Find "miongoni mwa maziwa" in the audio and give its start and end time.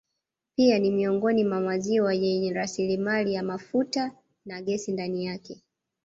0.91-2.13